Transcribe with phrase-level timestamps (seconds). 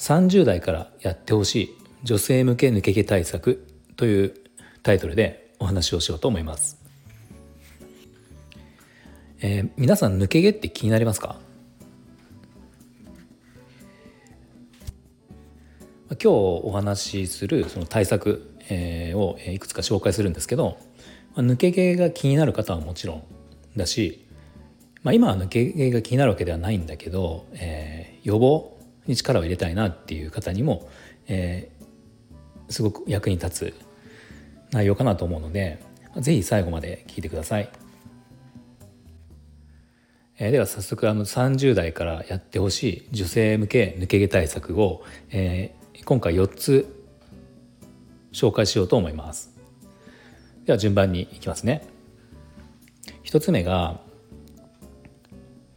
[0.00, 3.66] 30代からやってほしい女性向け抜け毛対策
[3.96, 4.34] という
[4.82, 6.78] タイトルでお話をしようと思います、
[9.42, 11.38] えー、皆さん抜け毛って気になりますか？
[16.08, 18.56] 今日お話しするその対策
[19.14, 20.78] をいくつか紹介するんですけど
[21.36, 23.22] 抜け毛が気になる方はもちろん
[23.76, 24.26] だし、
[25.02, 30.88] まあ、今は抜け毛が気になるわけではないんだけど、えー、予防に力を入れたいなっていう方にも、
[31.28, 33.74] えー、すごく役に立つ
[34.72, 35.82] 内容かなと思うので
[36.16, 37.68] 是非最後まで聞いてください。
[40.38, 46.96] えー、では早速あの30代からやってほしい女性向け抜け毛対策を、え今回4つ
[48.32, 49.54] 紹介しようと思います。
[50.64, 51.86] では順番にいきますね。
[53.24, 54.00] 1つ目が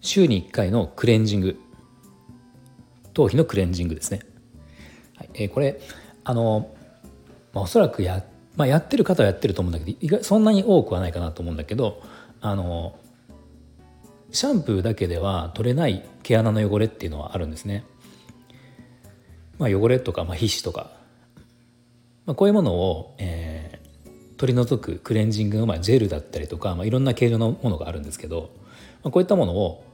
[0.00, 1.56] 週に1回のクレンジング。
[3.14, 4.20] 頭皮のクレンジングですね、
[5.16, 5.30] はい。
[5.34, 5.80] えー、これ
[6.24, 6.74] あの、
[7.52, 8.24] まあ、おそらくや,、
[8.56, 12.02] まあ、やってる方はやってると思うんだけどそんなに多くはないかなと思うんだけど
[12.40, 12.98] あの
[14.30, 17.84] シャンプーだけでは取れない毛穴の汚れっていうのはあるんですね。
[19.58, 20.90] まあ、汚れとか、まあ、皮脂とか、
[22.24, 28.50] まあ、こういうものを、えー、取り除くクレンジングの、まあ、ジェルだったりとか、まあ、いろんな形状のものがあるんですけど、
[29.04, 29.84] まあ、こういったものを、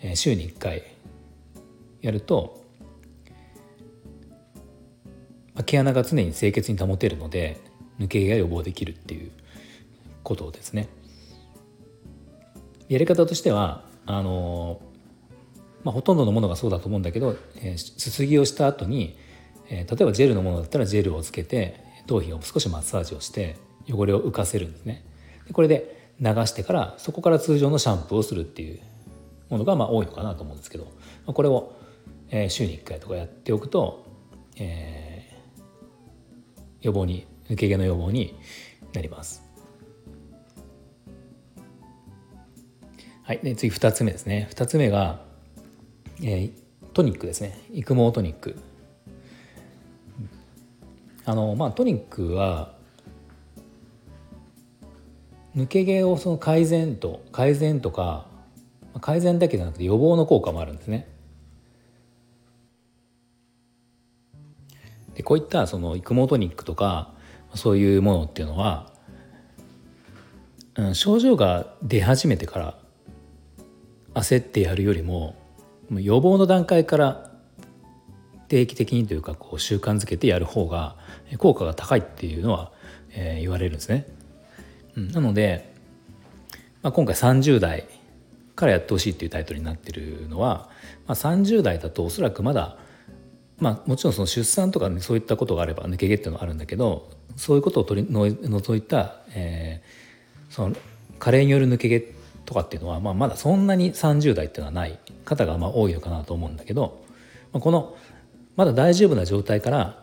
[0.00, 0.84] えー、週に1回
[2.02, 2.62] やると、
[5.64, 7.60] 毛穴が常に清潔に保てるので
[7.98, 9.30] 抜け毛が予防できるっていう
[10.22, 10.88] ことですね。
[12.88, 14.80] やり方としてはあの
[15.84, 19.16] まあ、ほとんどのものがそうだと思うんだけど、えー、すすぎをした後に、
[19.68, 23.56] えー、例えばジェルのものだったらジェルをつけて頭皮を少しマッサージをして
[23.88, 25.04] 汚れを浮かせるんですね
[25.46, 28.80] でこれで流してからそこから通常のシャンプーをするっていう
[29.48, 30.90] ものがまあ多いのかなと思うんですけど、ま
[31.28, 31.74] あ、これを、
[32.32, 34.04] えー、週に1回とかやっておくと、
[34.56, 35.62] えー、
[36.80, 38.34] 予防に抜け毛の予防に
[38.92, 39.44] なります。
[43.22, 45.30] はい、で次2つ目ですね2つ目が
[46.24, 46.52] えー、
[46.92, 48.56] トニックですね育毛トニック
[51.24, 52.74] あのまあトニックは
[55.56, 58.26] 抜け毛をその改善と改善とか
[59.00, 61.08] 改善だけじゃなくて予防の効果もあるんですね。
[65.32, 67.08] こういったその育毛トニックとか
[67.54, 68.92] そういうものっていうのは、
[70.74, 72.78] うん、症状が出始めてから
[74.12, 75.34] 焦ってやるよりも
[75.90, 77.30] 予防の段階から
[78.48, 80.96] 定期的にというかこう習慣づけてやる方が
[81.38, 82.70] 効果が高いっていうのは、
[83.14, 84.06] えー、言われるんですね。
[84.98, 85.72] うん、なので、
[86.82, 87.88] まあ、今回30代
[88.54, 90.68] からやってほしいっていうタイトルになってるのは、
[91.06, 92.76] まあ、30代だとおそらくまだ
[93.62, 100.74] まあもちろんその出産とか、ね、そういったことがあれば抜け毛っていうのはあるんだけどそういうことを取り除いた、えー、その
[101.20, 102.00] 加齢による抜け毛
[102.44, 107.04] とかっていうのは、まあ、まだそんなに30代っていうのはない方がまあ多いのかなと思うんだけど、
[107.52, 107.96] まあ、この
[108.56, 110.02] まだ大丈夫な状態から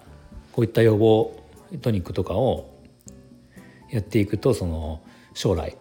[0.53, 1.37] こういった予防
[1.81, 2.73] トニックとかを
[3.91, 5.01] やっていくとその
[5.33, 5.75] 将来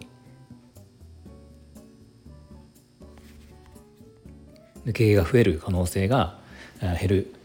[4.85, 6.41] 抜け毛が増える可能性が
[6.81, 7.38] 減る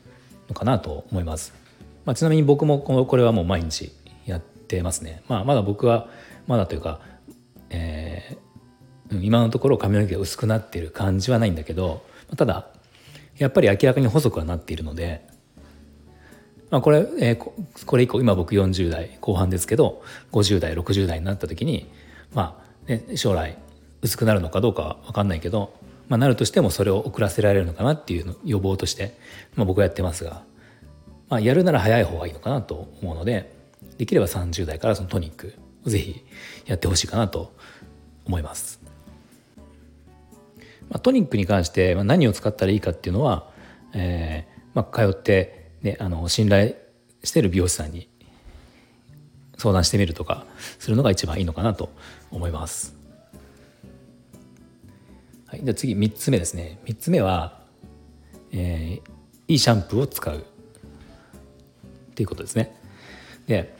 [0.47, 1.53] のかなと思います。
[2.05, 3.91] まあ、ちなみに僕もこれはもう毎日
[4.25, 5.23] やってますね。
[5.27, 6.07] まあ、まだ僕は
[6.47, 6.99] まだというか、
[7.69, 8.37] え
[9.21, 12.05] 今のところ髪の毛が薄くなっている感じはないんだけど
[12.35, 12.67] ただ
[13.37, 15.27] やっぱり明らかに細くはなっているので、
[16.69, 21.91] まあ、これ、えー、これ以降今僕40代後半ですけど50代60代になった時に
[22.33, 23.57] まあ、ね、将来
[24.01, 25.73] 薄くなるのかどうかは分かんないけど、
[26.09, 29.17] まあ、なるとしてもそれを遅らせられるのかなっていうの予防として、
[29.55, 30.43] まあ、僕はやってますが、
[31.29, 33.53] まあ、やるなら早い方がいいのかなと思うので
[33.97, 35.53] できれば30代からそのトニック
[35.85, 36.25] をぜひ
[36.65, 37.53] やってほしいかなと
[38.25, 38.81] 思います。
[40.89, 43.49] まあ、トニックに関して何を使ったらいいかっていうのは、
[43.93, 46.75] えーまあ、通って、ね、あの信頼
[47.23, 48.09] してる美容師さんに
[49.57, 50.45] 相談してみるとか
[50.79, 51.89] するのが一番いいのかなと
[52.31, 53.02] 思います。
[55.63, 57.61] はい、で次3つ目ですね3つ目は、
[58.51, 59.11] えー、
[59.47, 60.41] いいシャンプーを使うっ
[62.15, 62.75] ていうことですね。
[63.47, 63.75] で、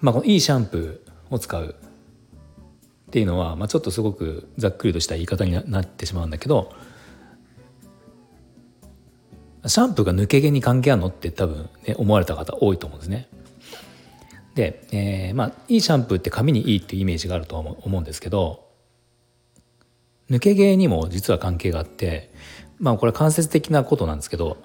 [0.00, 1.76] まあ、このいいシャンプーを使う
[3.08, 6.72] っていうのは、まあ、ちょっとすごくざっくりとした言い方になってしまうんだけど
[9.66, 13.28] シャンプーが抜け毛に関係あるのって多分、ね、思われた方多いと思うんですね。
[14.54, 18.71] で、えー、まあいいシャンプーって髪にいいっていうイメージがあると思うんですけど
[20.32, 22.32] 抜け毛にも実は関係があって
[22.78, 24.56] まあこれ間接的なことなんですけど、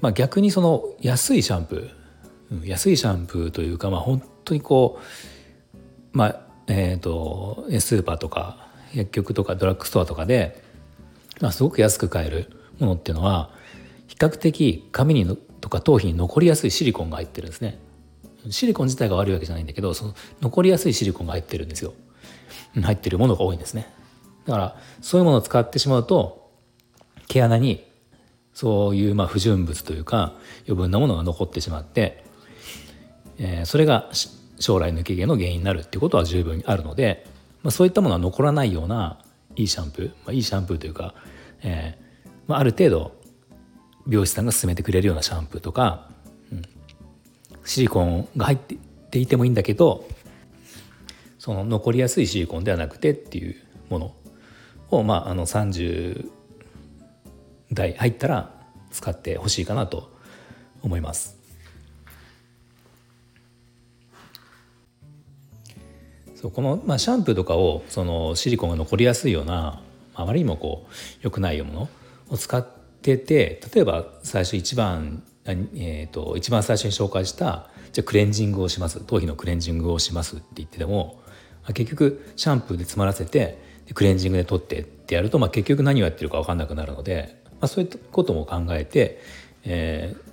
[0.00, 5.76] まあ、逆にその安いシャンプー安いシャンプーというかまあ本当にこう
[6.16, 10.62] まあえっ、ー、とスーパーとか薬局とかドラッグストアとかで、
[11.40, 13.50] まあ、すごく安く買えるものっていうのは
[14.06, 17.78] 比較的髪にとか頭皮に残りやすいシリコンが入ってるんですね。
[18.50, 21.92] シリコン自体が悪いわけじゃないんだけどその残りやすいシリコンが入ってるんですよ。
[22.74, 23.92] 入ってるものが多いんですね。
[24.46, 26.50] だからそういうものを使ってしまうと
[27.28, 27.84] 毛穴に
[28.54, 30.34] そういうまあ不純物というか
[30.66, 32.24] 余分なものが残ってしまって、
[33.38, 34.10] えー、それが
[34.58, 37.26] 将来抜け毛の原因になるっていうことは十分にあるので、
[37.62, 39.18] まあ、そういったものは残らないような
[39.56, 41.14] いいシャンプー、まあ、いいシャンプーというか、
[41.62, 42.02] えー
[42.46, 43.12] まあ、ある程度
[44.06, 46.10] 美容師さんが勧めてくれるようなシャンプーとか、
[46.50, 46.62] うん、
[47.64, 50.06] シリコンが入っていてもいいんだけど
[51.42, 53.56] その残りやすいシリコンではなくてっていう
[53.90, 54.14] もの
[54.92, 56.30] を、まあ、あの30
[57.72, 58.54] 代入ったら
[58.92, 60.08] 使ってほしいかなと
[60.82, 61.36] 思います。
[66.36, 69.82] そうこの、まあ、シャンプーとかをそのシリコンが残りやすいような
[70.14, 70.92] あまりにもこう
[71.22, 71.88] 良くないもの
[72.30, 72.64] を使っ
[73.02, 81.21] てて例えば最初一番、えーと一番最初に紹介したじゃクレンジングをします頭皮のクレンジングをしますって言ってても
[81.68, 83.58] 結局シャンプーで詰まらせて
[83.94, 89.20] クレンジングで取ってってやると、まあ、結局何をやってるか分かんなくなるので、まあ、そういったことも考えて、
[89.64, 90.32] えー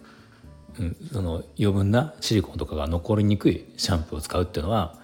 [0.80, 4.96] うん、その余分なシリコンとかが残りにくいシャンプーを使うっていうのは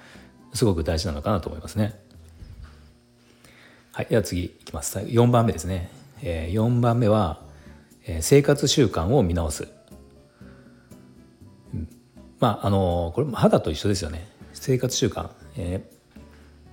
[0.54, 2.00] すごく大事なのかなと思いますね。
[3.92, 4.98] はい、では次いきます。
[5.00, 5.90] 4番目ですね。
[6.22, 7.42] えー、4番目は、
[8.06, 9.68] えー、生活習慣を見直す。
[12.40, 14.28] まああのこれ肌と一緒ですよね。
[14.54, 15.95] 生活習慣、えー、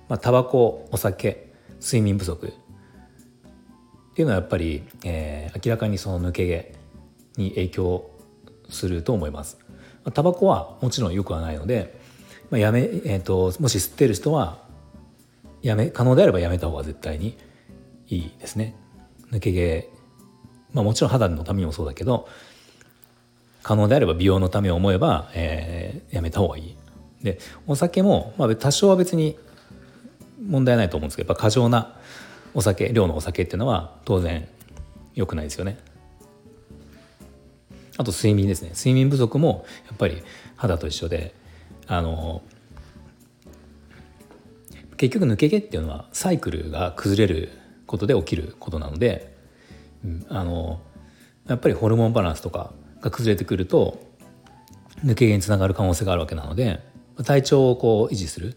[0.09, 6.75] まあ、タバコお酒睡眠不足っていうのはやっぱり、えー、明らかにその抜け毛
[7.41, 8.09] に影響
[8.69, 9.57] すると思います。
[10.13, 11.99] タバコはもちろん良くはないので、
[12.49, 14.59] まあ、やめ、えーと、もし吸ってる人は
[15.61, 17.37] やめ可能であればやめた方が絶対に
[18.07, 18.75] いいですね。
[19.31, 19.89] 抜け毛、
[20.73, 22.27] まあ、もちろん肌のためにもそうだけど
[23.63, 26.77] 可能であれば美容のためを思えば、えー、やめた方がいい。
[27.23, 29.39] でお酒も、まあ、多少は別に
[30.45, 31.95] 問題ないと思うんですけどやっぱ過剰な
[32.53, 34.47] お酒量のお酒っていうのは当然
[35.15, 35.77] 良くないですよね。
[37.97, 40.23] あと睡眠ですね睡眠不足もやっぱり
[40.55, 41.35] 肌と一緒で
[41.85, 42.41] あの
[44.97, 47.49] 結局抜け毛っていうのはサイクルが崩れる
[47.85, 49.35] ことで起きることなので、
[50.03, 50.81] うん、あの
[51.47, 53.99] やっぱりホルモンバランスとかが崩れてくると
[55.03, 56.79] 抜け毛につながる可能性があるわけなので
[57.25, 58.55] 体調をこう維持する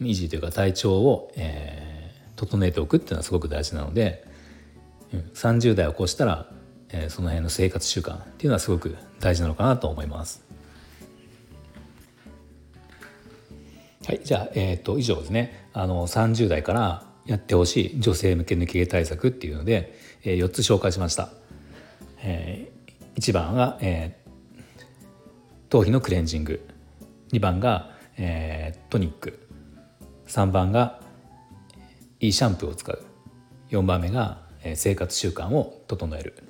[0.00, 4.24] 維持というか体調を、えー、整えておくっていうのはすごく大事なので、
[5.12, 6.50] うん、30代を越したら、
[6.90, 10.42] えー、その辺の生活習慣っていうのはすごく大事なのかなと思います。
[14.06, 21.30] はい、じゃあ、えーと、以上ですねあの30代からやってほしい女性向け抜け毛対策っていうので、えー、4つ紹介しました。
[22.24, 24.82] えー、1番が、えー、
[25.68, 26.68] 頭皮のクレンジング
[27.32, 29.41] 2番が、えー、トニック
[30.32, 30.98] 3番が
[32.18, 33.04] いいシャンプーを使う
[33.68, 34.38] 4番目が
[34.76, 36.42] 生活習慣を整える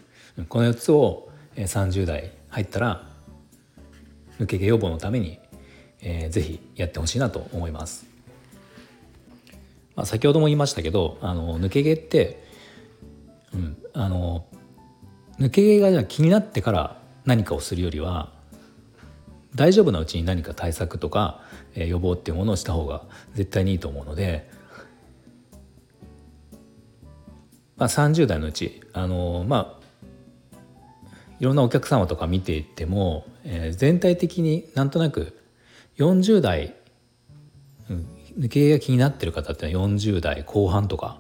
[0.49, 3.09] この4つを30代入ったら
[4.39, 5.41] 抜け毛予防のために、
[6.01, 8.07] えー、ぜひやってほしいなと思います。
[9.97, 12.45] まあ、先ほども言いましたけどあの抜け毛って、
[13.53, 14.47] うん、あの
[15.41, 18.31] 抜け毛が気になってから何かをするよりは
[19.55, 21.41] 大丈夫なうちに何か対策とか、
[21.75, 23.03] え予防っていうものをした方が
[23.35, 24.49] 絶対にいいと思うので、
[27.77, 29.83] まあ、30代のうちあのまあ
[31.41, 35.37] いろんなお客様とか見ていっても、えー、全体的になんとなく
[35.99, 36.75] 40代、
[37.91, 38.07] うん、
[38.39, 41.19] 抜け毛が気になってる方っていうのは40代後半とか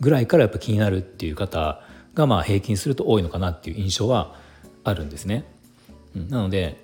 [0.00, 1.82] ぐらいからやっぱ気になるっていう方
[2.14, 4.36] がまあ平均すると多いのかなっていう印象は
[4.84, 5.44] あるんですね。
[6.16, 6.80] うん、なので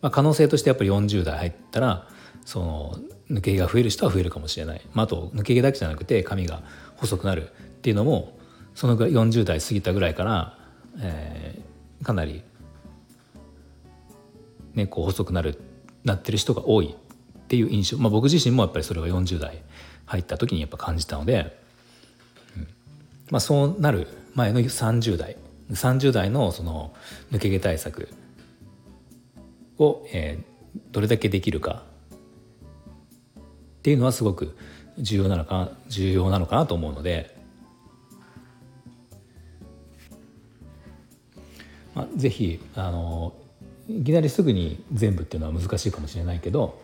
[0.00, 2.08] まあ、可能性としてやっぱり40代入ったら
[2.44, 2.98] その
[3.30, 6.62] 抜け毛が増える人は増えるかもしれない、まあ、あと抜け毛だけじゃなくて髪が
[6.96, 8.38] 細くなるっていうのも
[8.74, 10.56] そのぐらい40代過ぎたぐらいから、
[11.00, 11.58] え
[12.02, 12.42] かなり、
[14.74, 15.60] ね、こう細くなる
[16.04, 19.62] なってる人が多いっていう印象、まあ、僕自身もやっぱりそれは40代
[20.06, 21.58] 入った時にやっぱ感じたので、
[22.56, 22.68] うん。
[23.30, 25.36] まあ、そうなる前の30代。
[25.70, 26.94] 30代のその
[27.30, 28.08] 抜け毛対策
[29.78, 31.82] を、えー、どれだけできるか
[33.78, 34.56] っていうのはすごく
[34.98, 37.36] 重要なのか重要なのかなと思うので、
[41.94, 43.34] まあ、ぜひあの
[43.88, 46.82] いきなりすぐに全部っていうのは難しいかもしれないけど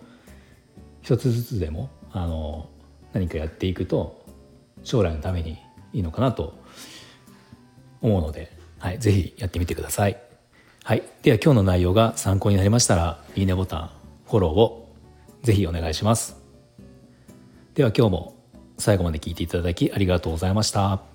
[1.03, 2.69] 一つずつでもあの
[3.13, 4.25] 何かやっていくと
[4.85, 5.59] 将来のために
[5.93, 6.59] いいのかなと
[8.01, 10.34] 思うので、はい、ぜひやってみてください。
[10.87, 13.91] はい、では今日の内容が参考になりましたらいいねボタン
[14.27, 14.95] フォローを
[15.43, 16.37] ぜひお願いします。
[17.73, 18.37] では今日も
[18.77, 21.14] 最後まで聞いていただきありがとうございました。